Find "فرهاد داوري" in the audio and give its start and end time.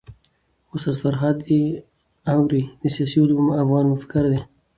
1.01-2.61